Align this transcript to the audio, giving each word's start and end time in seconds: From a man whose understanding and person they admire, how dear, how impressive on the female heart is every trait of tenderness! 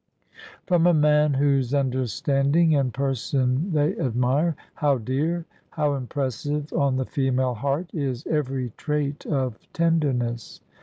From 0.65 0.87
a 0.87 0.95
man 0.95 1.35
whose 1.35 1.75
understanding 1.75 2.73
and 2.73 2.91
person 2.91 3.71
they 3.71 3.95
admire, 3.99 4.55
how 4.73 4.97
dear, 4.97 5.45
how 5.69 5.93
impressive 5.93 6.73
on 6.73 6.95
the 6.95 7.05
female 7.05 7.53
heart 7.53 7.93
is 7.93 8.25
every 8.25 8.71
trait 8.77 9.27
of 9.27 9.59
tenderness! 9.73 10.59